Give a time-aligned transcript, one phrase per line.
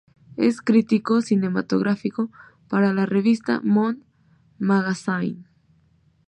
[0.35, 2.31] Es crítico cinematográfico
[2.67, 4.03] para la revista Moon
[4.57, 5.43] Magazine.